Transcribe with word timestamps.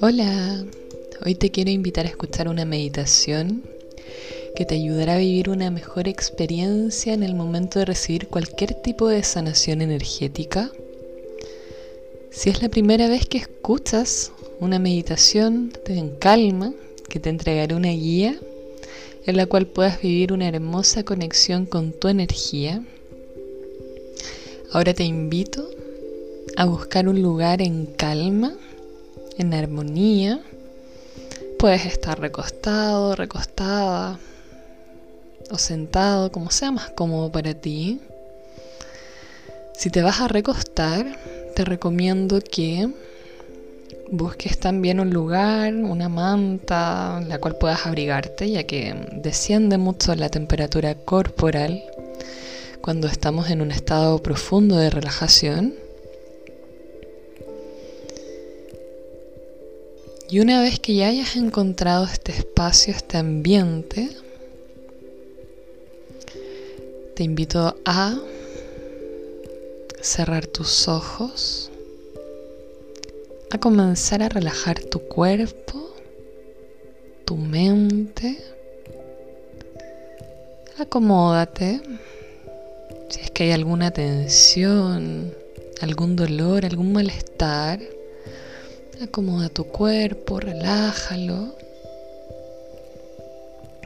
Hola, 0.00 0.64
hoy 1.24 1.34
te 1.34 1.50
quiero 1.50 1.70
invitar 1.70 2.06
a 2.06 2.08
escuchar 2.10 2.48
una 2.48 2.64
meditación 2.64 3.62
que 4.56 4.64
te 4.64 4.74
ayudará 4.76 5.14
a 5.14 5.18
vivir 5.18 5.50
una 5.50 5.70
mejor 5.70 6.08
experiencia 6.08 7.12
en 7.12 7.22
el 7.22 7.34
momento 7.34 7.78
de 7.78 7.84
recibir 7.86 8.28
cualquier 8.28 8.74
tipo 8.74 9.08
de 9.08 9.22
sanación 9.22 9.82
energética. 9.82 10.70
Si 12.30 12.50
es 12.50 12.62
la 12.62 12.68
primera 12.68 13.08
vez 13.08 13.26
que 13.26 13.38
escuchas 13.38 14.32
una 14.60 14.78
meditación, 14.78 15.72
ten 15.84 16.10
calma, 16.16 16.72
que 17.08 17.18
te 17.18 17.30
entregaré 17.30 17.74
una 17.74 17.90
guía 17.90 18.38
en 19.26 19.36
la 19.36 19.46
cual 19.46 19.66
puedas 19.66 20.00
vivir 20.00 20.32
una 20.32 20.48
hermosa 20.48 21.04
conexión 21.04 21.66
con 21.66 21.92
tu 21.92 22.08
energía. 22.08 22.84
Ahora 24.72 24.94
te 24.94 25.02
invito 25.02 25.68
a 26.56 26.64
buscar 26.64 27.08
un 27.08 27.20
lugar 27.20 27.60
en 27.60 27.86
calma 27.86 28.52
en 29.36 29.52
armonía. 29.52 30.40
Puedes 31.58 31.86
estar 31.86 32.20
recostado, 32.20 33.16
recostada 33.16 34.20
o 35.50 35.58
sentado, 35.58 36.30
como 36.30 36.52
sea 36.52 36.70
más 36.70 36.88
cómodo 36.90 37.32
para 37.32 37.52
ti. 37.52 38.00
Si 39.74 39.90
te 39.90 40.02
vas 40.02 40.20
a 40.20 40.28
recostar, 40.28 41.18
te 41.56 41.64
recomiendo 41.64 42.40
que 42.40 42.88
busques 44.12 44.60
también 44.60 45.00
un 45.00 45.10
lugar, 45.10 45.74
una 45.74 46.08
manta 46.08 47.18
en 47.20 47.28
la 47.28 47.38
cual 47.38 47.56
puedas 47.56 47.86
abrigarte, 47.86 48.48
ya 48.48 48.62
que 48.62 48.94
desciende 49.14 49.78
mucho 49.78 50.14
la 50.14 50.28
temperatura 50.28 50.94
corporal 50.94 51.82
cuando 52.80 53.08
estamos 53.08 53.50
en 53.50 53.60
un 53.60 53.70
estado 53.70 54.22
profundo 54.22 54.76
de 54.76 54.90
relajación. 54.90 55.74
Y 60.30 60.40
una 60.40 60.62
vez 60.62 60.78
que 60.78 60.94
ya 60.94 61.08
hayas 61.08 61.36
encontrado 61.36 62.04
este 62.04 62.32
espacio, 62.32 62.94
este 62.94 63.16
ambiente, 63.16 64.08
te 67.16 67.24
invito 67.24 67.76
a 67.84 68.18
cerrar 70.00 70.46
tus 70.46 70.88
ojos, 70.88 71.70
a 73.50 73.58
comenzar 73.58 74.22
a 74.22 74.28
relajar 74.28 74.80
tu 74.80 75.00
cuerpo, 75.00 75.94
tu 77.24 77.36
mente. 77.36 78.38
Acomódate. 80.78 81.82
Si 83.10 83.20
es 83.20 83.30
que 83.30 83.44
hay 83.44 83.52
alguna 83.52 83.90
tensión, 83.90 85.34
algún 85.82 86.16
dolor, 86.16 86.64
algún 86.64 86.92
malestar, 86.92 87.80
Acomoda 89.02 89.48
tu 89.48 89.64
cuerpo, 89.64 90.40
relájalo. 90.40 91.54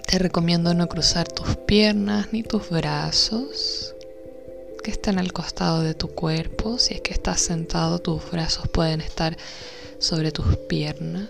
Te 0.05 0.19
recomiendo 0.19 0.75
no 0.75 0.89
cruzar 0.89 1.29
tus 1.29 1.55
piernas 1.55 2.33
ni 2.33 2.43
tus 2.43 2.69
brazos 2.69 3.95
que 4.83 4.91
están 4.91 5.21
al 5.21 5.33
costado 5.33 5.83
de 5.83 5.95
tu 5.95 6.09
cuerpo. 6.09 6.81
Si 6.81 6.95
es 6.95 7.01
que 7.01 7.13
estás 7.13 7.41
sentado, 7.41 8.01
tus 8.01 8.29
brazos 8.29 8.67
pueden 8.69 9.01
estar 9.01 9.37
sobre 10.01 10.33
tus 10.33 10.57
piernas 10.57 11.29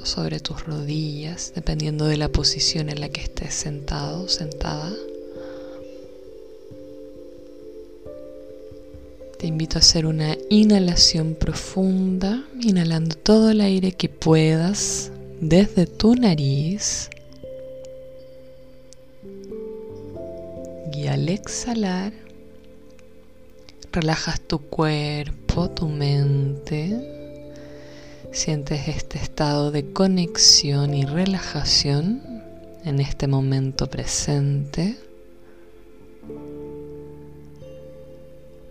o 0.00 0.06
sobre 0.06 0.40
tus 0.40 0.64
rodillas, 0.64 1.52
dependiendo 1.54 2.06
de 2.06 2.16
la 2.16 2.30
posición 2.30 2.88
en 2.88 3.00
la 3.00 3.10
que 3.10 3.20
estés 3.20 3.52
sentado, 3.52 4.30
sentada. 4.30 4.94
Te 9.42 9.48
invito 9.48 9.76
a 9.76 9.80
hacer 9.80 10.06
una 10.06 10.36
inhalación 10.50 11.34
profunda, 11.34 12.44
inhalando 12.60 13.16
todo 13.16 13.50
el 13.50 13.60
aire 13.60 13.90
que 13.90 14.08
puedas 14.08 15.10
desde 15.40 15.88
tu 15.88 16.14
nariz. 16.14 17.10
Y 20.94 21.08
al 21.08 21.28
exhalar, 21.28 22.12
relajas 23.90 24.40
tu 24.42 24.60
cuerpo, 24.60 25.68
tu 25.70 25.88
mente. 25.88 27.50
Sientes 28.30 28.86
este 28.86 29.18
estado 29.18 29.72
de 29.72 29.92
conexión 29.92 30.94
y 30.94 31.04
relajación 31.04 32.44
en 32.84 33.00
este 33.00 33.26
momento 33.26 33.88
presente. 33.88 34.98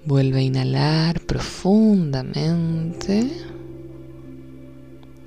Vuelve 0.04 0.40
a 0.40 0.42
inhalar 0.42 1.22
profundamente. 1.22 3.30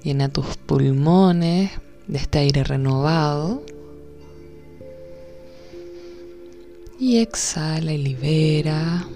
Llena 0.02 0.28
tus 0.28 0.56
pulmones 0.56 1.70
de 2.08 2.18
este 2.18 2.40
aire 2.40 2.64
renovado. 2.64 3.62
Y 6.98 7.18
exhala 7.18 7.92
y 7.92 7.98
libera. 7.98 9.06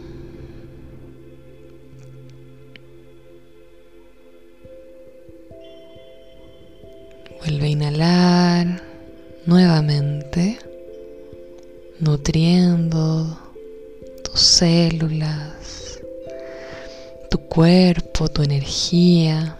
Cuerpo, 17.59 18.29
tu 18.29 18.45
energía, 18.45 19.59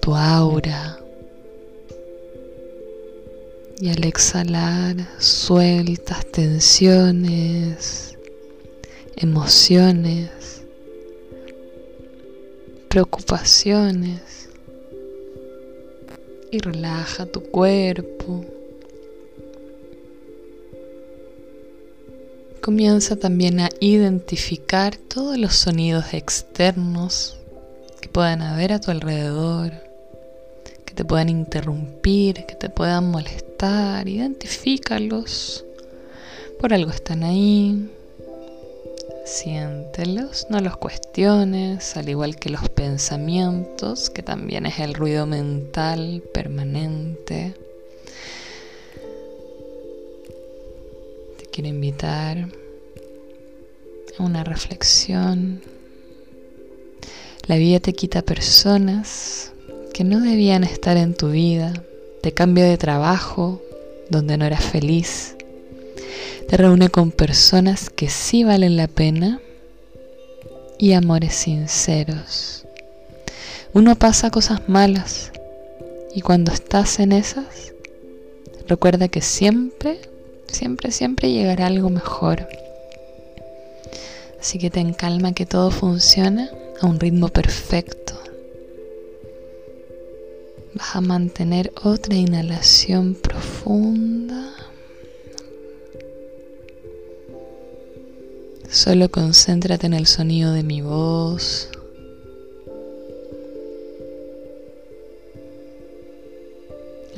tu 0.00 0.14
aura. 0.14 0.96
Y 3.80 3.88
al 3.88 4.04
exhalar 4.04 4.94
sueltas 5.18 6.24
tensiones, 6.26 8.16
emociones, 9.16 10.62
preocupaciones 12.88 14.48
y 16.52 16.60
relaja 16.60 17.26
tu 17.26 17.42
cuerpo. 17.42 18.44
Comienza 22.62 23.16
también 23.16 23.58
a 23.58 23.70
identificar 23.80 24.96
todos 24.96 25.36
los 25.36 25.56
sonidos 25.56 26.14
externos 26.14 27.36
que 28.00 28.08
puedan 28.08 28.40
haber 28.40 28.72
a 28.72 28.80
tu 28.80 28.92
alrededor, 28.92 29.72
que 30.84 30.94
te 30.94 31.04
puedan 31.04 31.28
interrumpir, 31.28 32.46
que 32.46 32.54
te 32.54 32.70
puedan 32.70 33.10
molestar. 33.10 34.08
Identifícalos. 34.08 35.64
Por 36.60 36.72
algo 36.72 36.92
están 36.92 37.24
ahí. 37.24 37.90
Siéntelos, 39.24 40.46
no 40.48 40.60
los 40.60 40.76
cuestiones, 40.76 41.96
al 41.96 42.08
igual 42.08 42.36
que 42.36 42.48
los 42.48 42.68
pensamientos, 42.68 44.08
que 44.08 44.22
también 44.22 44.66
es 44.66 44.78
el 44.78 44.94
ruido 44.94 45.26
mental 45.26 46.22
permanente. 46.32 47.54
Quiero 51.52 51.68
invitar 51.68 52.48
a 54.18 54.22
una 54.22 54.42
reflexión. 54.42 55.60
La 57.46 57.56
vida 57.56 57.78
te 57.78 57.92
quita 57.92 58.22
personas 58.22 59.52
que 59.92 60.02
no 60.02 60.20
debían 60.20 60.64
estar 60.64 60.96
en 60.96 61.14
tu 61.14 61.30
vida, 61.30 61.74
te 62.22 62.32
cambia 62.32 62.64
de 62.64 62.78
trabajo 62.78 63.60
donde 64.08 64.38
no 64.38 64.46
eras 64.46 64.64
feliz, 64.64 65.36
te 66.48 66.56
reúne 66.56 66.88
con 66.88 67.12
personas 67.12 67.90
que 67.90 68.08
sí 68.08 68.44
valen 68.44 68.78
la 68.78 68.88
pena 68.88 69.40
y 70.78 70.94
amores 70.94 71.34
sinceros. 71.34 72.64
Uno 73.74 73.96
pasa 73.96 74.30
cosas 74.30 74.68
malas 74.68 75.32
y 76.14 76.22
cuando 76.22 76.50
estás 76.50 76.98
en 76.98 77.12
esas, 77.12 77.74
recuerda 78.68 79.08
que 79.08 79.20
siempre 79.20 80.11
Siempre, 80.52 80.92
siempre 80.92 81.32
llegará 81.32 81.66
algo 81.66 81.88
mejor. 81.88 82.46
Así 84.38 84.58
que 84.58 84.70
ten 84.70 84.92
calma 84.92 85.32
que 85.32 85.46
todo 85.46 85.70
funciona 85.70 86.50
a 86.80 86.86
un 86.86 87.00
ritmo 87.00 87.28
perfecto. 87.28 88.12
Vas 90.74 90.96
a 90.96 91.00
mantener 91.00 91.72
otra 91.82 92.14
inhalación 92.14 93.14
profunda. 93.14 94.52
Solo 98.68 99.10
concéntrate 99.10 99.86
en 99.86 99.94
el 99.94 100.06
sonido 100.06 100.52
de 100.52 100.62
mi 100.62 100.82
voz. 100.82 101.70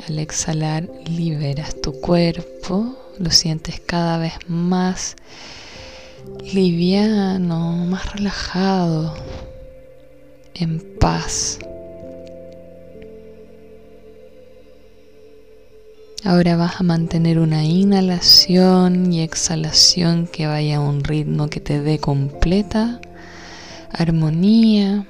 Al 0.07 0.19
exhalar 0.19 0.89
liberas 1.07 1.81
tu 1.81 1.93
cuerpo 2.01 2.97
lo 3.19 3.31
sientes 3.31 3.81
cada 3.81 4.19
vez 4.19 4.35
más 4.49 5.17
liviano, 6.53 7.87
más 7.87 8.13
relajado, 8.13 9.15
en 10.55 10.81
paz. 10.99 11.59
Ahora 16.25 16.57
vas 16.57 16.81
a 16.81 16.85
mantener 16.85 17.39
una 17.39 17.65
inhalación 17.65 19.13
y 19.13 19.21
exhalación 19.21 20.27
que 20.27 20.47
vaya 20.47 20.79
a 20.79 20.81
un 20.81 21.05
ritmo 21.05 21.49
que 21.49 21.61
te 21.61 21.81
dé 21.83 21.99
completa 21.99 23.01
armonía. 23.91 25.07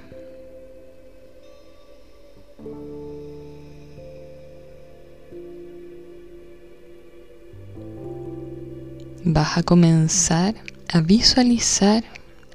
Vas 9.26 9.56
a 9.56 9.62
comenzar 9.62 10.55
a 10.93 11.00
visualizar, 11.00 12.05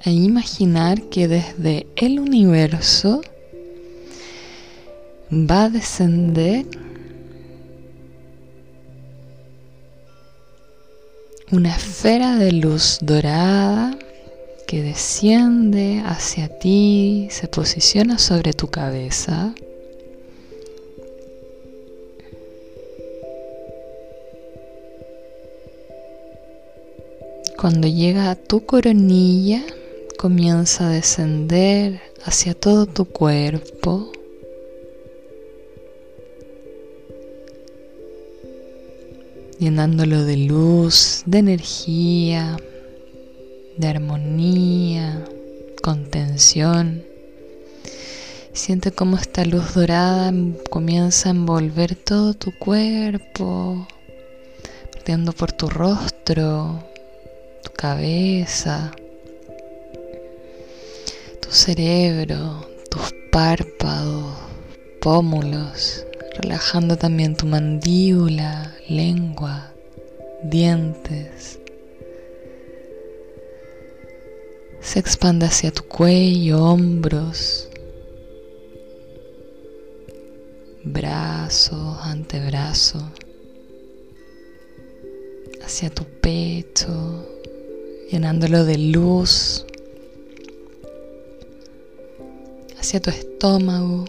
a 0.04 0.10
imaginar 0.10 1.02
que 1.10 1.26
desde 1.26 1.88
el 1.96 2.20
universo 2.20 3.22
va 5.32 5.64
a 5.64 5.68
descender 5.68 6.64
una 11.50 11.74
esfera 11.74 12.36
de 12.36 12.52
luz 12.52 12.98
dorada 13.02 13.98
que 14.68 14.82
desciende 14.82 16.00
hacia 16.06 16.60
ti, 16.60 17.26
se 17.32 17.48
posiciona 17.48 18.18
sobre 18.18 18.52
tu 18.52 18.68
cabeza. 18.68 19.52
Cuando 27.60 27.88
llega 27.88 28.30
a 28.30 28.36
tu 28.36 28.64
coronilla, 28.64 29.62
comienza 30.16 30.88
a 30.88 30.92
descender 30.92 32.00
hacia 32.24 32.54
todo 32.54 32.86
tu 32.86 33.04
cuerpo. 33.04 34.12
llenándolo 39.58 40.24
de 40.24 40.38
luz, 40.38 41.22
de 41.26 41.36
energía, 41.40 42.56
de 43.76 43.88
armonía, 43.88 45.22
contención. 45.82 47.04
Siente 48.54 48.90
cómo 48.90 49.18
esta 49.18 49.44
luz 49.44 49.74
dorada 49.74 50.32
comienza 50.70 51.28
a 51.28 51.32
envolver 51.32 51.94
todo 51.94 52.32
tu 52.32 52.56
cuerpo, 52.58 53.86
partiendo 54.94 55.32
por 55.32 55.52
tu 55.52 55.68
rostro, 55.68 56.89
tu 57.62 57.70
cabeza, 57.72 58.92
tu 61.40 61.50
cerebro, 61.50 62.66
tus 62.90 63.12
párpados, 63.30 64.34
pómulos, 65.00 66.04
relajando 66.40 66.96
también 66.96 67.36
tu 67.36 67.46
mandíbula, 67.46 68.74
lengua, 68.88 69.72
dientes. 70.42 71.58
Se 74.80 74.98
expande 74.98 75.46
hacia 75.46 75.70
tu 75.70 75.84
cuello, 75.84 76.64
hombros, 76.64 77.68
brazos, 80.84 81.98
antebrazos, 82.02 83.04
hacia 85.62 85.90
tu 85.90 86.04
pecho, 86.04 87.39
llenándolo 88.10 88.64
de 88.64 88.78
luz, 88.78 89.64
hacia 92.78 93.00
tu 93.00 93.10
estómago. 93.10 94.04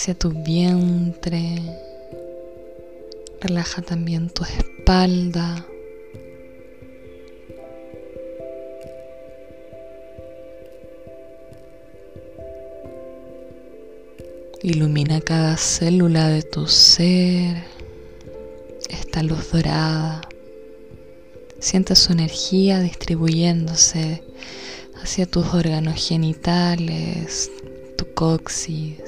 hacia 0.00 0.14
tu 0.14 0.30
vientre. 0.30 1.60
Relaja 3.42 3.82
también 3.82 4.30
tu 4.30 4.44
espalda. 4.44 5.66
Ilumina 14.62 15.22
cada 15.22 15.56
célula 15.56 16.28
de 16.28 16.42
tu 16.42 16.66
ser, 16.66 17.64
esta 18.90 19.22
luz 19.22 19.52
dorada. 19.52 20.20
Siente 21.58 21.96
su 21.96 22.12
energía 22.12 22.80
distribuyéndose 22.80 24.22
hacia 25.02 25.24
tus 25.24 25.46
órganos 25.54 26.06
genitales, 26.06 27.50
tu 27.96 28.12
coxis, 28.12 29.00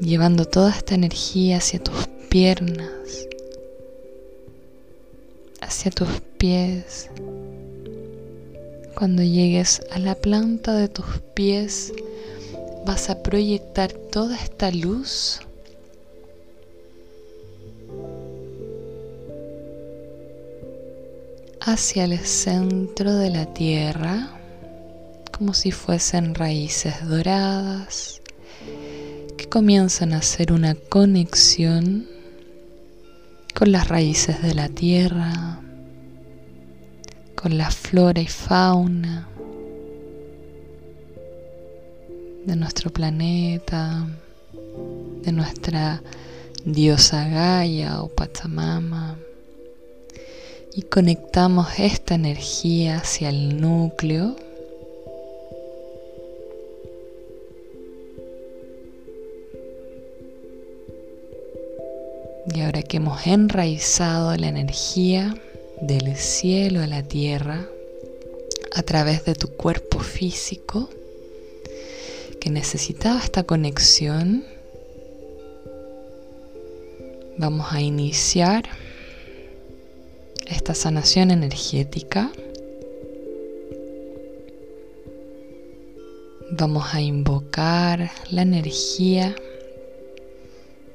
llevando 0.00 0.44
toda 0.44 0.70
esta 0.70 0.96
energía 0.96 1.58
hacia 1.58 1.78
tus 1.78 2.08
piernas, 2.28 3.28
hacia 5.60 5.92
tus 5.92 6.08
pies. 6.36 7.08
Cuando 9.02 9.24
llegues 9.24 9.82
a 9.90 9.98
la 9.98 10.14
planta 10.14 10.76
de 10.76 10.86
tus 10.86 11.18
pies, 11.34 11.92
vas 12.86 13.10
a 13.10 13.20
proyectar 13.20 13.92
toda 13.92 14.36
esta 14.36 14.70
luz 14.70 15.40
hacia 21.60 22.04
el 22.04 22.16
centro 22.20 23.16
de 23.16 23.30
la 23.30 23.52
tierra, 23.52 24.30
como 25.36 25.52
si 25.52 25.72
fuesen 25.72 26.36
raíces 26.36 26.94
doradas 27.08 28.22
comienzan 29.52 30.14
a 30.14 30.18
hacer 30.18 30.50
una 30.50 30.74
conexión 30.74 32.06
con 33.54 33.70
las 33.70 33.86
raíces 33.88 34.40
de 34.40 34.54
la 34.54 34.70
tierra, 34.70 35.61
con 37.42 37.58
la 37.58 37.72
flora 37.72 38.20
y 38.20 38.28
fauna 38.28 39.28
de 42.46 42.54
nuestro 42.54 42.90
planeta, 42.92 44.06
de 45.22 45.32
nuestra 45.32 46.00
diosa 46.64 47.28
Gaia 47.28 48.00
o 48.00 48.08
Pachamama 48.08 49.18
y 50.72 50.82
conectamos 50.82 51.66
esta 51.78 52.14
energía 52.14 52.98
hacia 52.98 53.30
el 53.30 53.60
núcleo. 53.60 54.36
Y 62.54 62.60
ahora 62.60 62.82
que 62.82 62.98
hemos 62.98 63.26
enraizado 63.26 64.36
la 64.36 64.46
energía 64.46 65.34
del 65.82 66.16
cielo 66.16 66.80
a 66.80 66.86
la 66.86 67.02
tierra 67.02 67.68
a 68.72 68.82
través 68.84 69.24
de 69.24 69.34
tu 69.34 69.48
cuerpo 69.48 69.98
físico 69.98 70.88
que 72.40 72.50
necesitaba 72.50 73.20
esta 73.20 73.42
conexión, 73.42 74.44
vamos 77.36 77.72
a 77.72 77.80
iniciar 77.80 78.68
esta 80.46 80.74
sanación 80.74 81.32
energética. 81.32 82.30
Vamos 86.52 86.94
a 86.94 87.00
invocar 87.00 88.12
la 88.30 88.42
energía 88.42 89.34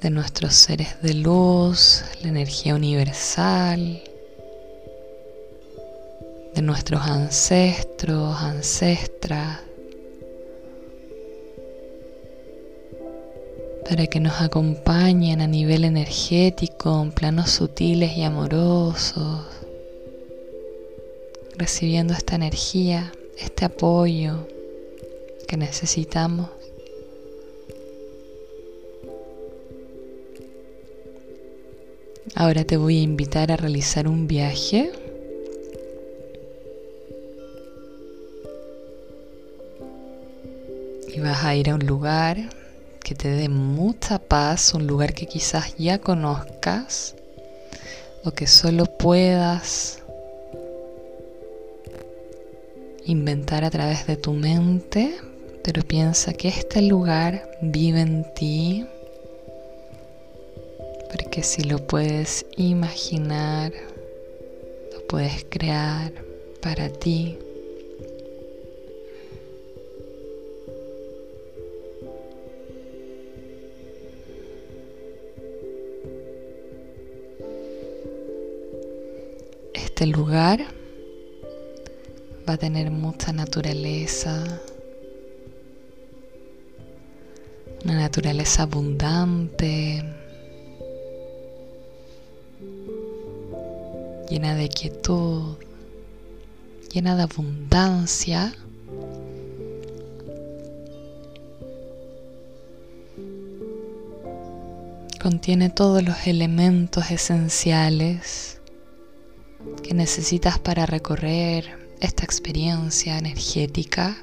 de 0.01 0.09
nuestros 0.11 0.53
seres 0.53 1.01
de 1.01 1.13
luz, 1.13 2.03
la 2.21 2.29
energía 2.29 2.75
universal, 2.75 4.01
de 6.57 6.63
nuestros 6.63 7.01
ancestros, 7.01 8.35
ancestras, 8.41 9.59
para 13.87 14.07
que 14.07 14.19
nos 14.19 14.41
acompañen 14.41 15.41
a 15.41 15.45
nivel 15.45 15.83
energético 15.83 16.99
en 17.03 17.11
planos 17.11 17.51
sutiles 17.51 18.17
y 18.17 18.23
amorosos, 18.23 19.45
recibiendo 21.55 22.15
esta 22.15 22.33
energía, 22.33 23.13
este 23.37 23.65
apoyo 23.65 24.47
que 25.47 25.57
necesitamos 25.57 26.49
Ahora 32.35 32.63
te 32.65 32.77
voy 32.77 32.99
a 32.99 33.01
invitar 33.01 33.51
a 33.51 33.57
realizar 33.57 34.07
un 34.07 34.27
viaje. 34.27 34.91
Vas 41.27 41.43
a 41.43 41.55
ir 41.55 41.69
a 41.69 41.75
un 41.75 41.85
lugar 41.85 42.37
que 43.03 43.13
te 43.13 43.29
dé 43.29 43.49
mucha 43.49 44.17
paz, 44.17 44.73
un 44.73 44.87
lugar 44.87 45.13
que 45.13 45.25
quizás 45.25 45.75
ya 45.77 45.99
conozcas 45.99 47.15
o 48.23 48.31
que 48.31 48.47
solo 48.47 48.85
puedas 48.85 49.99
inventar 53.05 53.65
a 53.65 53.69
través 53.69 54.07
de 54.07 54.15
tu 54.15 54.31
mente, 54.33 55.15
pero 55.63 55.81
piensa 55.83 56.33
que 56.33 56.47
este 56.47 56.81
lugar 56.81 57.49
vive 57.61 58.01
en 58.01 58.25
ti, 58.33 58.85
porque 61.11 61.43
si 61.43 61.63
lo 61.63 61.85
puedes 61.87 62.45
imaginar, 62.55 63.73
lo 64.93 65.07
puedes 65.07 65.45
crear 65.49 66.11
para 66.61 66.89
ti. 66.89 67.37
Este 79.97 80.05
lugar. 80.05 80.59
Va 82.47 82.53
a 82.53 82.57
tener 82.57 82.91
mucha 82.91 83.33
naturaleza, 83.33 84.61
una 87.83 87.95
naturaleza 88.01 88.61
abundante, 88.61 90.03
llena 94.29 94.53
de 94.53 94.69
quietud, 94.69 95.55
llena 96.93 97.15
de 97.15 97.23
abundancia. 97.23 98.53
Contiene 105.19 105.71
todos 105.71 106.03
los 106.03 106.27
elementos 106.27 107.09
esenciales 107.09 108.56
que 109.87 109.93
necesitas 109.93 110.59
para 110.59 110.85
recorrer 110.85 111.77
esta 112.01 112.25
experiencia 112.25 113.17
energética 113.17 114.17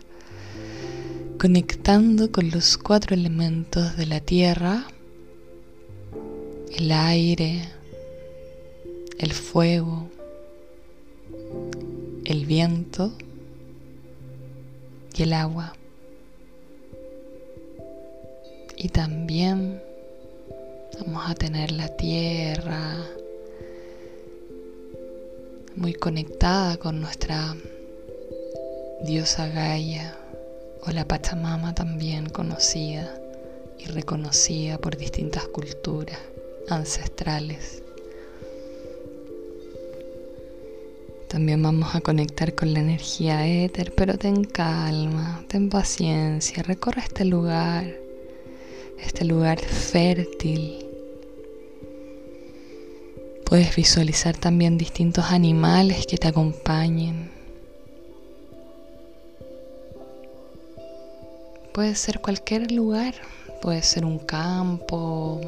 conectando 1.38 2.30
con 2.30 2.50
los 2.50 2.76
cuatro 2.76 3.14
elementos 3.14 3.96
de 3.96 4.04
la 4.04 4.20
tierra, 4.20 4.86
el 6.76 6.92
aire, 6.92 7.62
el 9.18 9.32
fuego, 9.32 10.10
el 12.26 12.44
viento 12.44 13.12
y 15.16 15.22
el 15.22 15.32
agua. 15.32 15.74
Y 18.76 18.90
también 18.90 19.80
vamos 21.00 21.30
a 21.30 21.34
tener 21.34 21.72
la 21.72 21.88
tierra, 21.88 23.02
muy 25.76 25.92
conectada 25.92 26.76
con 26.76 27.00
nuestra 27.00 27.56
diosa 29.02 29.48
Gaia 29.48 30.16
o 30.82 30.90
la 30.90 31.04
Pachamama 31.04 31.74
también 31.74 32.28
conocida 32.28 33.12
y 33.78 33.86
reconocida 33.86 34.78
por 34.78 34.96
distintas 34.96 35.44
culturas 35.48 36.18
ancestrales. 36.68 37.82
También 41.28 41.62
vamos 41.62 41.94
a 41.96 42.00
conectar 42.00 42.54
con 42.54 42.72
la 42.72 42.78
energía 42.78 43.44
éter, 43.46 43.92
pero 43.96 44.16
ten 44.16 44.44
calma, 44.44 45.44
ten 45.48 45.68
paciencia, 45.68 46.62
recorre 46.62 47.02
este 47.02 47.24
lugar, 47.24 47.92
este 49.00 49.24
lugar 49.24 49.58
fértil 49.58 50.83
Puedes 53.54 53.76
visualizar 53.76 54.36
también 54.36 54.78
distintos 54.78 55.26
animales 55.30 56.08
que 56.08 56.16
te 56.16 56.26
acompañen. 56.26 57.30
Puede 61.72 61.94
ser 61.94 62.18
cualquier 62.18 62.72
lugar, 62.72 63.14
puede 63.62 63.80
ser 63.84 64.06
un 64.06 64.18
campo, 64.18 65.40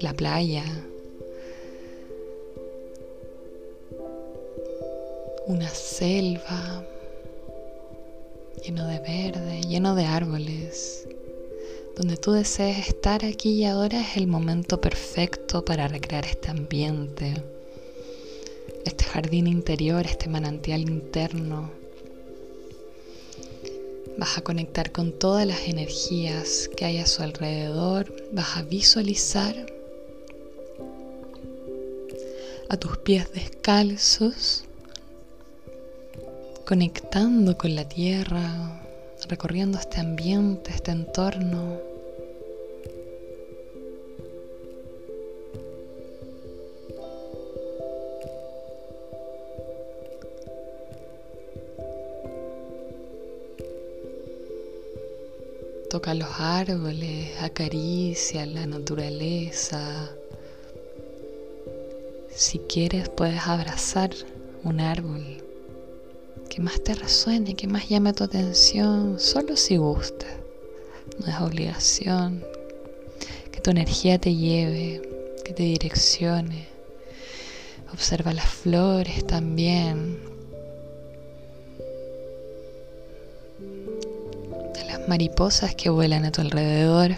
la 0.00 0.12
playa, 0.12 0.64
una 5.46 5.68
selva 5.68 6.82
lleno 8.64 8.88
de 8.88 8.98
verde, 8.98 9.60
lleno 9.68 9.94
de 9.94 10.04
árboles 10.06 11.06
donde 11.96 12.16
tú 12.16 12.32
desees 12.32 12.88
estar 12.88 13.24
aquí 13.24 13.50
y 13.50 13.64
ahora 13.64 14.00
es 14.00 14.16
el 14.16 14.26
momento 14.26 14.80
perfecto 14.80 15.64
para 15.64 15.88
recrear 15.88 16.24
este 16.24 16.50
ambiente, 16.50 17.42
este 18.84 19.04
jardín 19.04 19.46
interior, 19.46 20.06
este 20.06 20.28
manantial 20.28 20.80
interno. 20.82 21.70
Vas 24.16 24.38
a 24.38 24.42
conectar 24.42 24.92
con 24.92 25.12
todas 25.12 25.46
las 25.46 25.68
energías 25.68 26.70
que 26.76 26.84
hay 26.84 26.98
a 26.98 27.06
su 27.06 27.22
alrededor, 27.22 28.12
vas 28.32 28.56
a 28.56 28.62
visualizar 28.62 29.66
a 32.68 32.76
tus 32.78 32.96
pies 32.98 33.30
descalzos, 33.32 34.64
conectando 36.64 37.58
con 37.58 37.74
la 37.74 37.86
tierra, 37.86 38.81
recorriendo 39.32 39.78
este 39.78 39.98
ambiente, 39.98 40.70
este 40.72 40.90
entorno. 40.90 41.78
Toca 55.88 56.12
los 56.12 56.28
árboles, 56.38 57.30
acaricia 57.40 58.44
la 58.44 58.66
naturaleza. 58.66 60.10
Si 62.34 62.58
quieres 62.58 63.08
puedes 63.08 63.40
abrazar 63.46 64.10
un 64.62 64.80
árbol 64.80 65.41
que 66.52 66.60
más 66.60 66.84
te 66.84 66.94
resuene, 66.94 67.54
que 67.54 67.66
más 67.66 67.88
llame 67.88 68.12
tu 68.12 68.24
atención, 68.24 69.18
solo 69.18 69.56
si 69.56 69.78
gusta. 69.78 70.26
No 71.18 71.26
es 71.26 71.40
obligación. 71.40 72.44
Que 73.50 73.62
tu 73.62 73.70
energía 73.70 74.18
te 74.18 74.34
lleve, 74.34 75.00
que 75.46 75.54
te 75.54 75.62
direccione. 75.62 76.68
Observa 77.90 78.34
las 78.34 78.50
flores 78.50 79.26
también. 79.26 80.18
Las 84.86 85.08
mariposas 85.08 85.74
que 85.74 85.88
vuelan 85.88 86.26
a 86.26 86.32
tu 86.32 86.42
alrededor. 86.42 87.12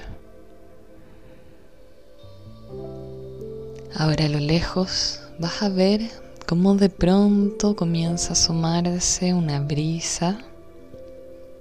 Ahora 3.96 4.26
a 4.26 4.28
lo 4.28 4.38
lejos 4.38 5.22
vas 5.40 5.60
a 5.60 5.70
ver 5.70 6.23
como 6.46 6.74
de 6.74 6.90
pronto 6.90 7.74
comienza 7.74 8.30
a 8.30 8.32
asomarse 8.32 9.32
una 9.32 9.60
brisa 9.60 10.38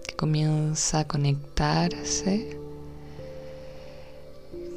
que 0.06 0.16
comienza 0.16 1.00
a 1.00 1.08
conectarse 1.08 2.58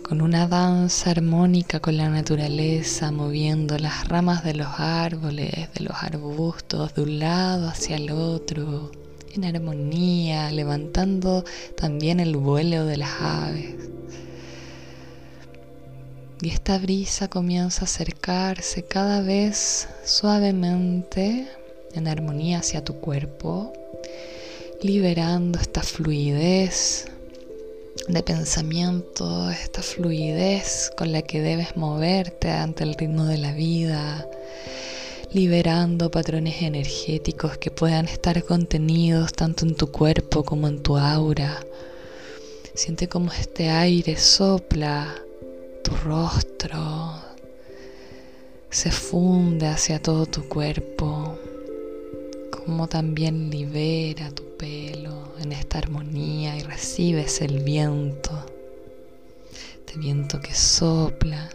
con 0.03 0.23
una 0.23 0.47
danza 0.47 1.11
armónica 1.11 1.81
con 1.81 1.97
la 1.97 2.09
naturaleza, 2.09 3.11
moviendo 3.11 3.77
las 3.79 4.07
ramas 4.07 4.45
de 4.45 4.55
los 4.55 4.69
árboles, 4.79 5.73
de 5.75 5.81
los 5.81 5.97
arbustos, 6.01 6.95
de 6.95 7.03
un 7.03 7.19
lado 7.19 7.69
hacia 7.69 7.97
el 7.97 8.13
otro, 8.13 8.93
en 9.35 9.45
armonía, 9.45 10.53
levantando 10.53 11.45
también 11.77 12.21
el 12.21 12.37
vuelo 12.37 12.85
de 12.85 12.97
las 12.99 13.21
aves. 13.21 13.96
Y 16.43 16.50
esta 16.50 16.78
brisa 16.78 17.28
comienza 17.28 17.83
a 17.83 17.85
acercarse 17.85 18.83
cada 18.83 19.23
vez 19.23 19.88
suavemente 20.05 21.47
en 21.95 22.09
armonía 22.09 22.59
hacia 22.59 22.85
tu 22.85 22.97
cuerpo, 22.97 23.73
liberando 24.83 25.59
esta 25.59 25.83
fluidez 25.83 27.07
de 28.09 28.23
pensamiento, 28.23 29.49
esta 29.50 29.81
fluidez 29.81 30.93
con 30.95 31.11
la 31.11 31.23
que 31.23 31.40
debes 31.40 31.75
moverte 31.75 32.50
ante 32.50 32.85
el 32.85 32.95
ritmo 32.95 33.25
de 33.25 33.38
la 33.38 33.52
vida, 33.52 34.28
liberando 35.33 36.11
patrones 36.11 36.61
energéticos 36.61 37.57
que 37.57 37.71
puedan 37.71 38.09
estar 38.09 38.45
contenidos 38.45 39.33
tanto 39.33 39.64
en 39.64 39.75
tu 39.75 39.90
cuerpo 39.90 40.45
como 40.45 40.69
en 40.69 40.83
tu 40.83 40.99
aura. 40.99 41.64
Siente 42.75 43.09
como 43.09 43.33
este 43.33 43.71
aire 43.71 44.19
sopla 44.19 45.23
tu 45.87 45.95
rostro 45.95 47.14
se 48.71 48.90
funde 48.90 49.69
hacia 49.69 50.02
todo 50.02 50.26
tu 50.26 50.49
cuerpo, 50.49 51.38
como 52.50 52.88
también 52.88 53.50
libera 53.50 54.33
tu 54.33 54.43
pelo 54.57 55.28
en 55.40 55.52
esta 55.52 55.78
armonía 55.78 56.57
y 56.57 56.62
recibes 56.62 57.40
el 57.40 57.61
viento, 57.62 58.33
este 59.78 59.97
viento 59.97 60.40
que 60.40 60.55
sopla. 60.55 61.50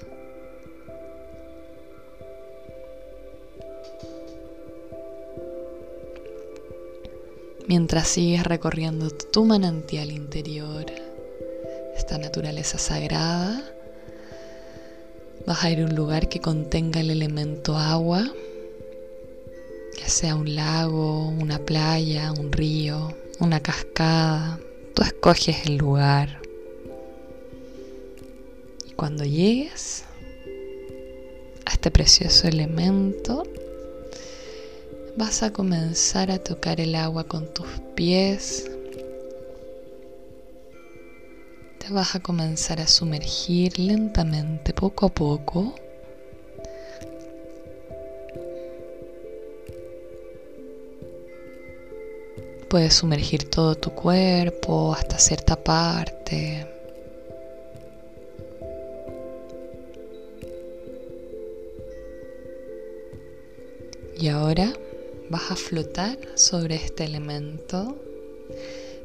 Mientras 7.68 8.08
sigues 8.08 8.46
recorriendo 8.46 9.10
tu 9.10 9.44
manantial 9.44 10.10
interior, 10.10 10.86
esta 11.98 12.18
naturaleza 12.18 12.78
sagrada, 12.78 13.62
vas 15.46 15.64
a 15.64 15.70
ir 15.70 15.82
a 15.82 15.86
un 15.86 15.96
lugar 15.96 16.30
que 16.30 16.40
contenga 16.40 17.00
el 17.00 17.12
elemento 17.12 17.78
agua 17.78 18.32
ya 20.02 20.10
sea 20.10 20.36
un 20.36 20.56
lago, 20.56 21.28
una 21.28 21.60
playa, 21.60 22.32
un 22.32 22.52
río, 22.52 23.16
una 23.40 23.60
cascada, 23.60 24.60
tú 24.96 25.04
escoges 25.04 25.68
el 25.68 25.78
lugar. 25.78 26.42
Y 28.88 28.94
cuando 28.94 29.24
llegues 29.24 30.04
a 31.66 31.74
este 31.74 31.92
precioso 31.92 32.48
elemento, 32.48 33.44
vas 35.16 35.44
a 35.44 35.54
comenzar 35.54 36.32
a 36.32 36.40
tocar 36.40 36.82
el 36.82 36.96
agua 36.96 37.26
con 37.26 37.54
tus 37.54 37.68
pies. 37.96 38.71
Te 41.82 41.92
vas 41.92 42.16
a 42.16 42.20
comenzar 42.20 42.80
a 42.80 42.88
sumergir 42.88 43.80
lentamente, 43.80 44.74
poco 44.74 45.08
a 45.08 45.10
poco 45.10 45.76
Puedes 52.72 52.94
sumergir 52.94 53.50
todo 53.50 53.76
tu 53.76 53.90
cuerpo 53.90 54.94
hasta 54.94 55.20
cierta 55.20 55.62
parte. 55.62 56.66
Y 64.18 64.30
ahora 64.30 64.72
vas 65.30 65.52
a 65.52 65.58
flotar 65.58 66.18
sobre 66.36 66.76
este 66.76 67.04
elemento 67.04 67.98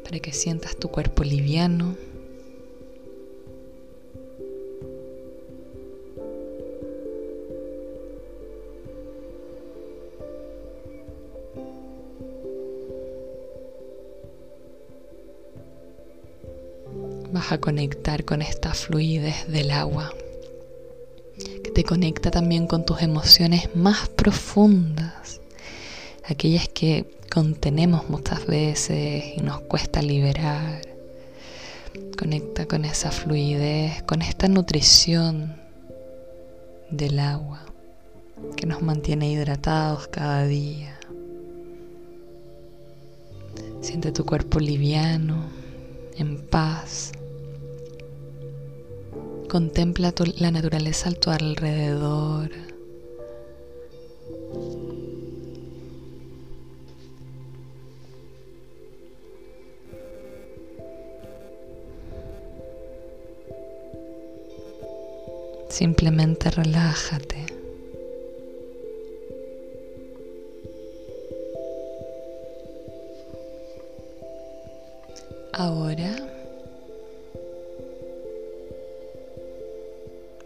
para 0.04 0.20
que 0.20 0.32
sientas 0.32 0.76
tu 0.76 0.88
cuerpo 0.88 1.24
liviano. 1.24 1.96
Vas 17.36 17.52
a 17.52 17.58
conectar 17.58 18.24
con 18.24 18.40
esta 18.40 18.72
fluidez 18.72 19.46
del 19.46 19.70
agua, 19.70 20.10
que 21.62 21.70
te 21.70 21.84
conecta 21.84 22.30
también 22.30 22.66
con 22.66 22.86
tus 22.86 23.02
emociones 23.02 23.76
más 23.76 24.08
profundas, 24.08 25.42
aquellas 26.24 26.66
que 26.66 27.18
contenemos 27.30 28.08
muchas 28.08 28.46
veces 28.46 29.36
y 29.36 29.42
nos 29.42 29.60
cuesta 29.60 30.00
liberar. 30.00 30.80
Conecta 32.18 32.64
con 32.64 32.86
esa 32.86 33.10
fluidez, 33.10 34.02
con 34.04 34.22
esta 34.22 34.48
nutrición 34.48 35.60
del 36.90 37.18
agua 37.18 37.66
que 38.56 38.64
nos 38.64 38.80
mantiene 38.80 39.30
hidratados 39.30 40.08
cada 40.08 40.46
día. 40.46 40.98
Siente 43.82 44.10
tu 44.10 44.24
cuerpo 44.24 44.58
liviano, 44.58 45.66
en 46.16 46.38
paz. 46.46 47.12
Contempla 49.48 50.12
la 50.38 50.50
naturaleza 50.50 51.08
a 51.08 51.12
tu 51.12 51.30
alrededor. 51.30 52.50
Simplemente 65.68 66.50
relájate. 66.50 67.46
Ahora 75.52 76.25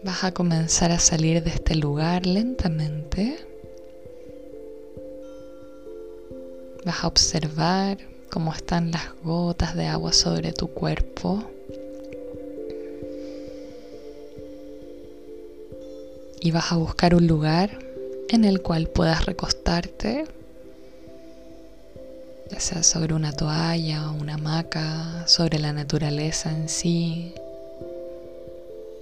Vas 0.03 0.23
a 0.23 0.31
comenzar 0.31 0.91
a 0.91 0.97
salir 0.97 1.43
de 1.43 1.51
este 1.51 1.75
lugar 1.75 2.25
lentamente. 2.25 3.37
Vas 6.83 7.03
a 7.03 7.07
observar 7.07 7.99
cómo 8.31 8.51
están 8.51 8.89
las 8.89 9.13
gotas 9.23 9.75
de 9.75 9.85
agua 9.85 10.11
sobre 10.11 10.53
tu 10.53 10.69
cuerpo. 10.69 11.43
Y 16.39 16.49
vas 16.49 16.71
a 16.71 16.77
buscar 16.77 17.13
un 17.13 17.27
lugar 17.27 17.77
en 18.29 18.45
el 18.45 18.63
cual 18.63 18.87
puedas 18.87 19.27
recostarte, 19.27 20.25
ya 22.49 22.59
sea 22.59 22.81
sobre 22.81 23.13
una 23.13 23.33
toalla 23.33 24.09
una 24.09 24.33
hamaca, 24.33 25.27
sobre 25.27 25.59
la 25.59 25.73
naturaleza 25.73 26.51
en 26.51 26.69
sí, 26.69 27.35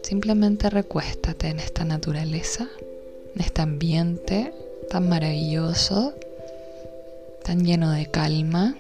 Simplemente 0.09 0.71
recuéstate 0.71 1.49
en 1.49 1.59
esta 1.59 1.85
naturaleza, 1.85 2.67
en 3.35 3.41
este 3.41 3.61
ambiente 3.61 4.51
tan 4.89 5.07
maravilloso, 5.07 6.15
tan 7.43 7.63
lleno 7.63 7.91
de 7.91 8.07
calma. 8.07 8.75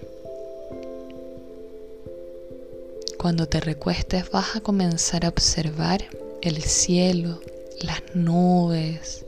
Cuando 3.19 3.47
te 3.47 3.59
recuestes 3.59 4.31
vas 4.31 4.55
a 4.55 4.61
comenzar 4.61 5.23
a 5.23 5.29
observar 5.29 6.03
el 6.41 6.63
cielo, 6.63 7.39
las 7.79 8.01
nubes, 8.15 9.23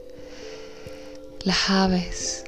las 1.44 1.70
aves. 1.70 2.42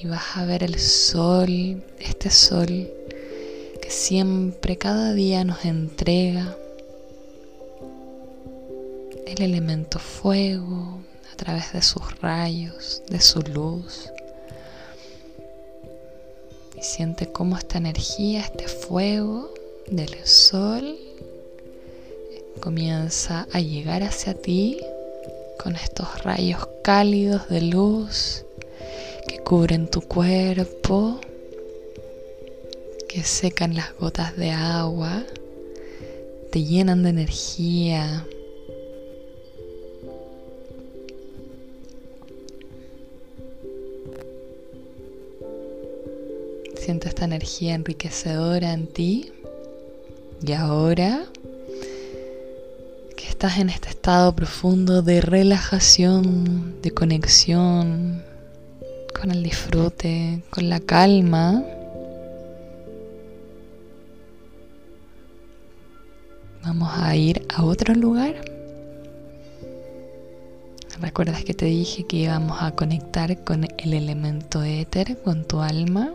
Y 0.00 0.06
vas 0.06 0.36
a 0.36 0.44
ver 0.44 0.62
el 0.62 0.78
sol, 0.78 1.82
este 1.98 2.30
sol 2.30 2.88
que 3.82 3.90
siempre, 3.90 4.78
cada 4.78 5.14
día 5.14 5.42
nos 5.42 5.64
entrega 5.64 6.56
el 9.26 9.42
elemento 9.42 9.98
fuego 9.98 11.00
a 11.32 11.36
través 11.36 11.72
de 11.72 11.82
sus 11.82 12.20
rayos, 12.20 13.02
de 13.08 13.20
su 13.20 13.40
luz. 13.40 14.10
Y 16.78 16.82
siente 16.82 17.30
cómo 17.32 17.58
esta 17.58 17.78
energía, 17.78 18.40
este 18.40 18.68
fuego 18.68 19.52
del 19.88 20.14
sol 20.24 20.96
comienza 22.60 23.46
a 23.52 23.60
llegar 23.60 24.02
hacia 24.02 24.34
ti 24.34 24.80
con 25.58 25.74
estos 25.74 26.22
rayos 26.22 26.68
cálidos 26.82 27.48
de 27.48 27.62
luz 27.62 28.44
que 29.26 29.38
cubren 29.40 29.90
tu 29.90 30.02
cuerpo, 30.02 31.20
que 33.08 33.24
secan 33.24 33.74
las 33.74 33.92
gotas 33.96 34.36
de 34.36 34.50
agua, 34.50 35.24
te 36.52 36.62
llenan 36.62 37.02
de 37.02 37.10
energía, 37.10 38.24
Siente 46.86 47.08
esta 47.08 47.24
energía 47.24 47.74
enriquecedora 47.74 48.72
en 48.72 48.86
ti. 48.86 49.32
Y 50.40 50.52
ahora 50.52 51.24
que 53.16 53.26
estás 53.26 53.58
en 53.58 53.70
este 53.70 53.88
estado 53.88 54.36
profundo 54.36 55.02
de 55.02 55.20
relajación, 55.20 56.80
de 56.82 56.92
conexión 56.92 58.22
con 59.20 59.32
el 59.32 59.42
disfrute, 59.42 60.44
con 60.50 60.68
la 60.68 60.78
calma, 60.78 61.64
vamos 66.62 66.92
a 66.94 67.16
ir 67.16 67.44
a 67.52 67.64
otro 67.64 67.94
lugar. 67.96 68.36
¿Recuerdas 71.00 71.42
que 71.42 71.52
te 71.52 71.64
dije 71.64 72.06
que 72.06 72.18
íbamos 72.18 72.62
a 72.62 72.76
conectar 72.76 73.42
con 73.42 73.64
el 73.64 73.92
elemento 73.92 74.62
éter, 74.62 75.20
con 75.24 75.44
tu 75.48 75.60
alma? 75.62 76.14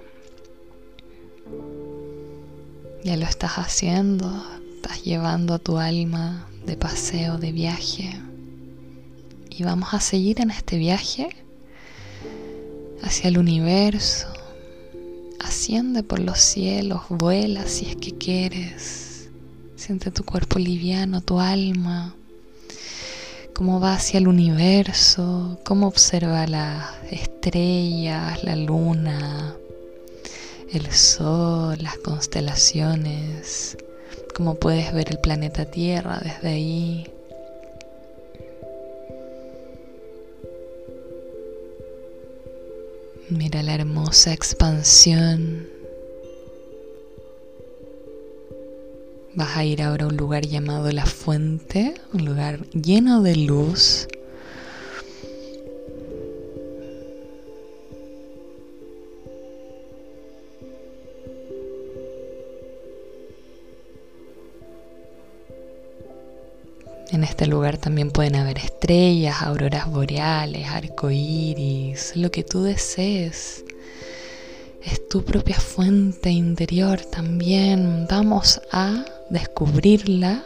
Ya 3.04 3.18
lo 3.18 3.26
estás 3.26 3.54
haciendo, 3.54 4.32
estás 4.76 5.04
llevando 5.04 5.56
a 5.56 5.60
tu 5.60 5.80
alma 5.80 6.48
de 6.68 6.78
paseo, 6.78 7.40
de 7.40 7.52
viaje. 7.52 8.22
Y 9.50 9.64
vamos 9.64 9.96
a 9.96 10.00
seguir 10.00 10.40
en 10.40 10.52
este 10.52 10.78
viaje 10.78 11.30
hacia 13.02 13.30
el 13.30 13.40
universo, 13.40 14.28
asciende 15.40 16.04
por 16.04 16.20
los 16.20 16.40
cielos, 16.40 17.02
vuela 17.10 17.66
si 17.66 17.88
es 17.88 17.96
que 17.96 18.12
quieres. 18.12 19.30
Siente 19.76 20.12
tu 20.12 20.24
cuerpo 20.24 20.60
liviano, 20.60 21.22
tu 21.22 21.40
alma, 21.40 22.14
cómo 23.56 23.80
va 23.80 23.96
hacia 23.96 24.20
el 24.20 24.28
universo, 24.28 25.60
cómo 25.66 25.88
observa 25.88 26.46
las 26.46 26.86
estrellas, 27.10 28.44
la 28.44 28.56
luna, 28.56 29.56
el 30.74 30.90
sol, 30.92 31.78
las 31.82 31.98
constelaciones, 31.98 33.78
cómo 34.36 34.56
puedes 34.56 34.94
ver 34.94 35.10
el 35.10 35.20
planeta 35.20 35.66
Tierra 35.66 36.20
desde 36.24 36.48
ahí. 36.48 37.12
Mira 43.30 43.64
la 43.64 43.76
hermosa 43.76 44.34
expansión. 44.34 45.68
Vas 49.34 49.56
a 49.56 49.64
ir 49.64 49.82
ahora 49.82 50.06
a 50.06 50.08
un 50.10 50.18
lugar 50.18 50.46
llamado 50.46 50.92
La 50.92 51.06
Fuente, 51.06 51.96
un 52.14 52.26
lugar 52.26 52.66
lleno 52.72 53.22
de 53.22 53.36
luz. 53.36 54.08
Este 67.42 67.50
lugar 67.50 67.80
también 67.80 68.12
pueden 68.12 68.36
haber 68.36 68.60
estrellas, 68.60 69.42
auroras 69.42 69.90
boreales, 69.90 70.68
arcoíris, 70.68 72.16
lo 72.16 72.30
que 72.30 72.44
tú 72.44 72.62
desees. 72.62 73.66
Es 74.84 75.10
tu 75.10 75.24
propia 75.26 75.60
fuente 75.60 76.30
interior 76.30 77.02
también. 77.02 78.06
Vamos 78.08 78.62
a 78.72 79.06
descubrirla, 79.32 80.44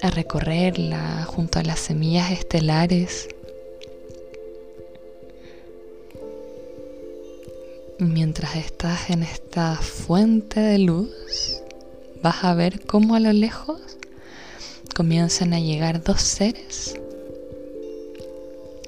a 0.00 0.10
recorrerla 0.10 1.24
junto 1.24 1.58
a 1.58 1.64
las 1.64 1.80
semillas 1.80 2.30
estelares. 2.30 3.26
Mientras 7.98 8.54
estás 8.54 9.10
en 9.10 9.24
esta 9.24 9.74
fuente 9.74 10.60
de 10.60 10.78
luz, 10.78 11.62
vas 12.22 12.44
a 12.44 12.54
ver 12.54 12.86
cómo 12.86 13.16
a 13.16 13.20
lo 13.20 13.32
lejos 13.32 13.80
comienzan 14.96 15.52
a 15.52 15.60
llegar 15.60 16.02
dos 16.02 16.22
seres. 16.22 16.98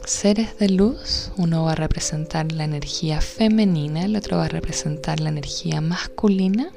Seres 0.07 0.59
de 0.59 0.71
luz, 0.71 1.31
uno 1.37 1.65
va 1.65 1.73
a 1.73 1.75
representar 1.75 2.51
la 2.51 2.65
energía 2.65 3.21
femenina, 3.21 4.07
el 4.07 4.17
otro 4.17 4.39
va 4.39 4.47
a 4.47 4.49
representar 4.49 5.21
la 5.21 5.29
energía 5.29 5.83
masculina, 5.83 6.73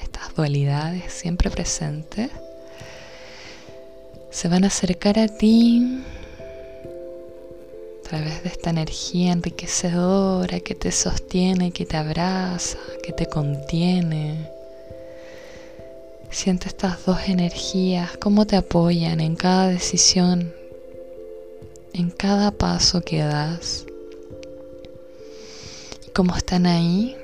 estas 0.00 0.34
dualidades 0.34 1.12
siempre 1.12 1.48
presentes. 1.48 2.32
Se 4.32 4.48
van 4.48 4.64
a 4.64 4.66
acercar 4.66 5.16
a 5.20 5.28
ti 5.28 6.02
a 8.00 8.08
través 8.08 8.42
de 8.42 8.48
esta 8.48 8.70
energía 8.70 9.30
enriquecedora 9.30 10.58
que 10.58 10.74
te 10.74 10.90
sostiene, 10.90 11.70
que 11.70 11.86
te 11.86 11.96
abraza, 11.96 12.78
que 13.04 13.12
te 13.12 13.26
contiene 13.26 14.50
Siente 16.32 16.68
estas 16.68 17.04
dos 17.04 17.28
energías, 17.28 18.16
cómo 18.16 18.46
te 18.46 18.56
apoyan 18.56 19.20
en 19.20 19.36
cada 19.36 19.68
decisión, 19.68 20.54
en 21.92 22.10
cada 22.10 22.50
paso 22.50 23.02
que 23.02 23.18
das. 23.18 23.84
Cómo 26.14 26.34
están 26.34 26.64
ahí 26.64 27.14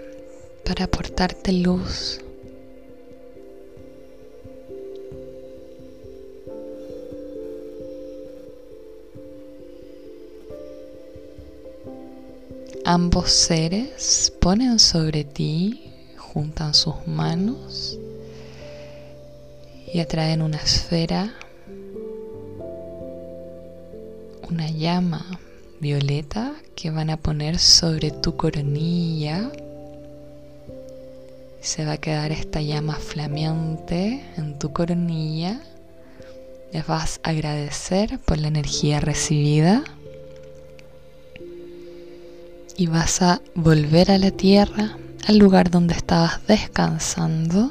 para 0.62 0.84
aportarte 0.84 1.52
luz. 1.52 2.20
Ambos 12.84 13.30
seres 13.32 14.32
ponen 14.38 14.78
sobre 14.78 15.24
ti, 15.24 15.90
juntan 16.18 16.74
sus 16.74 16.94
manos 17.06 17.98
y 19.92 20.00
atraen 20.00 20.42
una 20.42 20.58
esfera, 20.58 21.34
una 24.48 24.68
llama 24.70 25.24
violeta 25.80 26.54
que 26.74 26.90
van 26.90 27.10
a 27.10 27.16
poner 27.16 27.58
sobre 27.58 28.10
tu 28.10 28.36
coronilla. 28.36 29.50
Se 31.60 31.84
va 31.84 31.92
a 31.92 31.96
quedar 31.98 32.32
esta 32.32 32.60
llama 32.60 32.94
flameante 32.94 34.24
en 34.36 34.58
tu 34.58 34.72
coronilla. 34.72 35.60
Les 36.72 36.86
vas 36.86 37.20
a 37.22 37.30
agradecer 37.30 38.18
por 38.20 38.38
la 38.38 38.48
energía 38.48 39.00
recibida. 39.00 39.84
Y 42.76 42.86
vas 42.86 43.22
a 43.22 43.40
volver 43.54 44.10
a 44.10 44.18
la 44.18 44.30
tierra, 44.30 44.96
al 45.26 45.38
lugar 45.38 45.70
donde 45.70 45.94
estabas 45.94 46.46
descansando. 46.46 47.70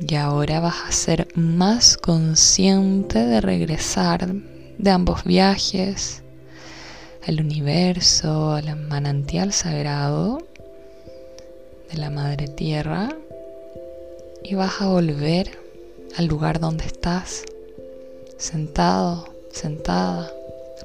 Y 0.00 0.14
ahora 0.14 0.60
vas 0.60 0.76
a 0.88 0.92
ser 0.92 1.28
más 1.34 1.96
consciente 1.96 3.18
de 3.18 3.40
regresar 3.40 4.26
de 4.26 4.90
ambos 4.90 5.24
viajes 5.24 6.22
al 7.26 7.40
universo, 7.40 8.52
al 8.52 8.76
manantial 8.76 9.52
sagrado 9.52 10.46
de 11.90 11.98
la 11.98 12.10
Madre 12.10 12.48
Tierra 12.48 13.08
y 14.42 14.54
vas 14.54 14.80
a 14.80 14.86
volver 14.86 15.58
al 16.16 16.26
lugar 16.26 16.60
donde 16.60 16.84
estás, 16.84 17.44
sentado, 18.36 19.28
sentada, 19.50 20.30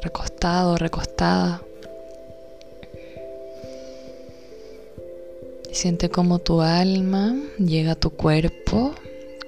recostado, 0.02 0.78
recostada. 0.78 1.62
Siente 5.82 6.10
como 6.12 6.38
tu 6.38 6.62
alma 6.62 7.36
llega 7.58 7.94
a 7.94 8.00
tu 8.00 8.12
cuerpo 8.12 8.94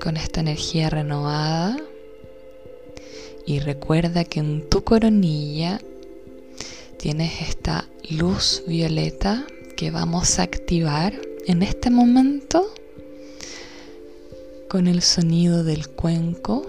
con 0.02 0.18
esta 0.18 0.40
energía 0.40 0.90
renovada. 0.90 1.78
Y 3.46 3.60
recuerda 3.60 4.24
que 4.24 4.40
en 4.40 4.68
tu 4.68 4.84
coronilla 4.84 5.80
tienes 6.98 7.40
esta 7.40 7.88
luz 8.10 8.64
violeta 8.66 9.46
que 9.78 9.92
vamos 9.92 10.40
a 10.40 10.42
activar 10.42 11.14
en 11.46 11.62
este 11.62 11.92
momento 11.92 12.66
con 14.70 14.88
el 14.88 15.04
sonido 15.04 15.64
del 15.64 15.88
cuenco 15.88 16.66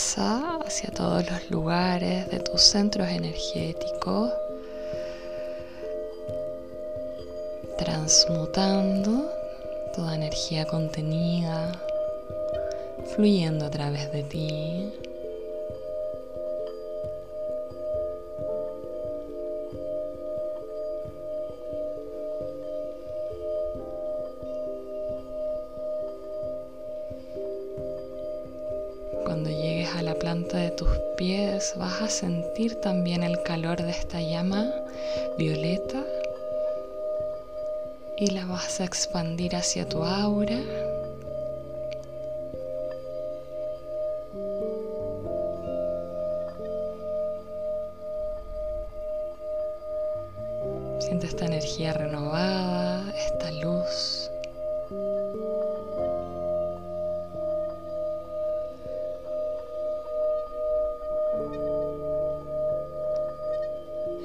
hacia 0.00 0.90
todos 0.90 1.30
los 1.30 1.50
lugares 1.50 2.26
de 2.30 2.40
tus 2.40 2.62
centros 2.62 3.08
energéticos, 3.08 4.32
transmutando 7.76 9.30
toda 9.94 10.14
energía 10.14 10.64
contenida, 10.64 11.72
fluyendo 13.14 13.66
a 13.66 13.70
través 13.70 14.10
de 14.10 14.22
ti. 14.22 14.92
Vas 31.76 32.00
a 32.00 32.08
sentir 32.08 32.80
también 32.80 33.22
el 33.22 33.42
calor 33.42 33.82
de 33.82 33.90
esta 33.90 34.20
llama 34.22 34.72
violeta 35.36 36.02
y 38.16 38.28
la 38.28 38.46
vas 38.46 38.80
a 38.80 38.84
expandir 38.84 39.54
hacia 39.54 39.86
tu 39.86 40.02
aura. 40.02 40.58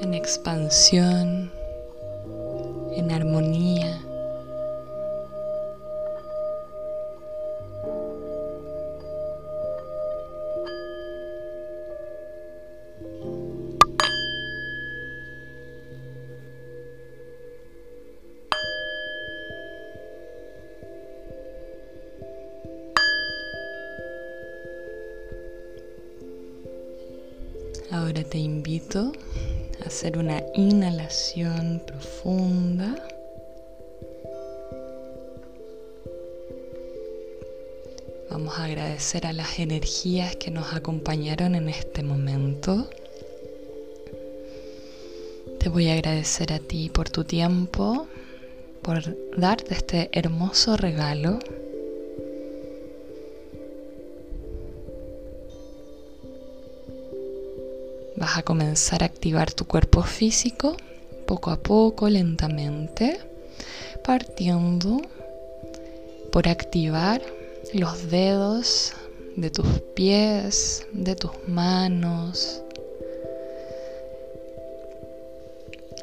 En 0.02 0.14
expansión 0.14 1.52
en 2.96 3.12
armonía. 3.12 4.02
Hacer 29.96 30.18
una 30.18 30.44
inhalación 30.54 31.82
profunda. 31.88 33.02
Vamos 38.30 38.60
a 38.60 38.66
agradecer 38.66 39.26
a 39.26 39.32
las 39.32 39.58
energías 39.58 40.36
que 40.36 40.52
nos 40.52 40.74
acompañaron 40.74 41.56
en 41.56 41.70
este 41.70 42.04
momento. 42.04 42.90
Te 45.60 45.70
voy 45.70 45.88
a 45.88 45.94
agradecer 45.94 46.52
a 46.52 46.60
ti 46.60 46.90
por 46.90 47.10
tu 47.10 47.24
tiempo, 47.24 48.06
por 48.82 49.02
darte 49.38 49.76
este 49.76 50.10
hermoso 50.12 50.76
regalo 50.76 51.40
Vas 58.18 58.38
a 58.38 58.44
comenzar 58.44 59.04
a 59.04 59.08
activar 59.08 59.52
tu 59.52 59.66
cuerpo 59.66 60.02
físico 60.02 60.78
poco 61.26 61.52
a 61.52 61.58
poco, 61.58 62.08
lentamente, 62.08 63.20
partiendo 64.04 65.02
por 66.32 66.48
activar 66.48 67.22
los 67.74 68.10
dedos 68.10 68.94
de 69.36 69.50
tus 69.50 69.68
pies, 69.96 70.86
de 70.94 71.16
tus 71.16 71.32
manos. 71.48 72.62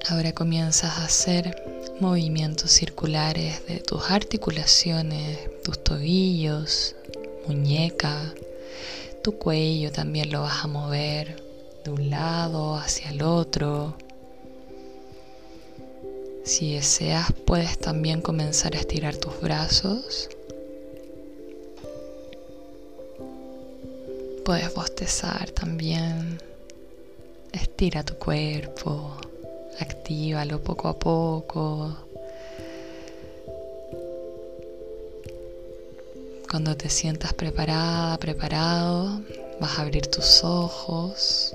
Ahora 0.08 0.32
comienzas 0.32 0.98
a 0.98 1.04
hacer 1.04 1.62
movimientos 2.00 2.72
circulares 2.72 3.66
de 3.66 3.78
tus 3.78 4.10
articulaciones, 4.10 5.38
tus 5.62 5.82
tobillos, 5.82 6.94
muñeca, 7.46 8.34
tu 9.22 9.38
cuello 9.38 9.92
también 9.92 10.32
lo 10.32 10.42
vas 10.42 10.64
a 10.64 10.66
mover 10.66 11.41
de 11.84 11.90
un 11.90 12.10
lado 12.10 12.76
hacia 12.76 13.10
el 13.10 13.22
otro. 13.22 13.94
Si 16.44 16.74
deseas, 16.74 17.32
puedes 17.46 17.78
también 17.78 18.20
comenzar 18.20 18.74
a 18.74 18.78
estirar 18.78 19.16
tus 19.16 19.40
brazos. 19.40 20.28
Puedes 24.44 24.74
bostezar 24.74 25.50
también. 25.50 26.40
Estira 27.52 28.02
tu 28.02 28.14
cuerpo, 28.14 29.16
actívalo 29.78 30.60
poco 30.60 30.88
a 30.88 30.98
poco. 30.98 31.96
Cuando 36.50 36.76
te 36.76 36.90
sientas 36.90 37.32
preparada, 37.32 38.18
preparado, 38.18 39.22
vas 39.60 39.78
a 39.78 39.82
abrir 39.82 40.06
tus 40.08 40.44
ojos. 40.44 41.54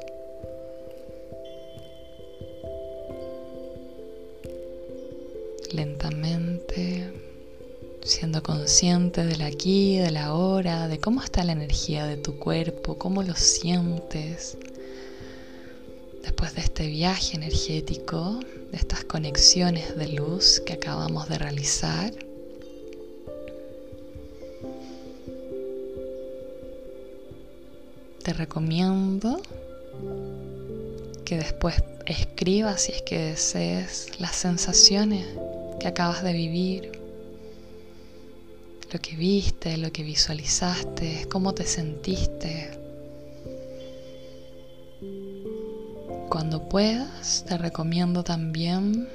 Consciente 8.47 9.25
del 9.25 9.41
aquí, 9.41 9.97
de 9.97 10.09
la 10.09 10.27
ahora, 10.27 10.87
de 10.87 10.99
cómo 10.99 11.21
está 11.21 11.43
la 11.43 11.51
energía 11.51 12.05
de 12.05 12.15
tu 12.15 12.39
cuerpo, 12.39 12.97
cómo 12.97 13.21
lo 13.21 13.35
sientes. 13.35 14.57
Después 16.23 16.55
de 16.55 16.61
este 16.61 16.87
viaje 16.87 17.35
energético, 17.35 18.39
de 18.71 18.77
estas 18.77 19.03
conexiones 19.03 19.97
de 19.97 20.07
luz 20.13 20.61
que 20.65 20.73
acabamos 20.73 21.27
de 21.27 21.37
realizar, 21.37 22.13
te 28.23 28.31
recomiendo 28.31 29.41
que 31.25 31.35
después 31.35 31.83
escribas 32.05 32.83
si 32.83 32.93
es 32.93 33.01
que 33.01 33.19
desees 33.19 34.21
las 34.21 34.37
sensaciones 34.37 35.27
que 35.81 35.87
acabas 35.89 36.23
de 36.23 36.31
vivir, 36.31 36.96
lo 38.91 38.99
que 38.99 39.15
viste, 39.15 39.77
lo 39.77 39.91
que 39.91 40.03
visualizaste, 40.03 41.27
cómo 41.29 41.53
te 41.53 41.65
sentiste. 41.65 42.71
Cuando 46.29 46.69
puedas, 46.69 47.45
te 47.47 47.57
recomiendo 47.57 48.23
también 48.23 49.07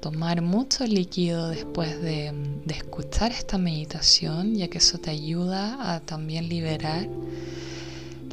tomar 0.00 0.42
mucho 0.42 0.84
líquido 0.84 1.48
después 1.48 2.02
de, 2.02 2.32
escuchar 2.68 3.32
esta 3.32 3.58
meditación, 3.58 4.56
ya 4.56 4.68
que 4.68 4.78
eso 4.78 4.98
te 4.98 5.10
ayuda 5.10 5.94
a 5.94 6.00
también 6.00 6.48
liberar 6.48 7.06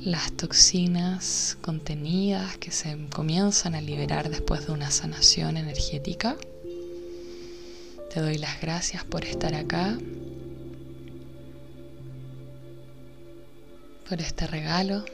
las 0.04 0.32
toxinas 0.32 1.58
contenidas 1.62 2.58
que 2.58 2.72
se 2.72 2.98
comienzan 3.14 3.76
a 3.76 3.82
liberar 3.82 4.30
después 4.30 4.66
de 4.66 4.72
una 4.72 4.92
sanación 4.92 5.58
energética. 5.58 6.38
Te 8.14 8.22
doy 8.22 8.38
las 8.38 8.60
gracias 8.62 9.04
por 9.04 9.26
estar 9.26 9.54
acá, 9.54 9.98
por 14.10 14.20
este 14.20 14.48
regalo 14.48 15.06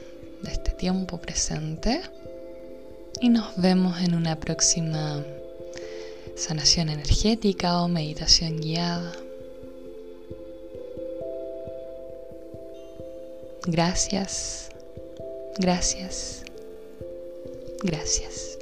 de 0.42 0.52
este 0.52 0.70
tiempo 0.70 1.18
presente 1.18 2.00
y 3.20 3.28
nos 3.28 3.54
vemos 3.56 4.00
en 4.00 4.14
una 4.14 4.36
próxima 4.36 5.22
sanación 6.34 6.88
energética 6.88 7.82
o 7.82 7.88
meditación 7.88 8.58
guiada. 8.58 9.12
Gracias, 13.66 14.70
gracias, 15.58 16.42
gracias. 17.82 18.55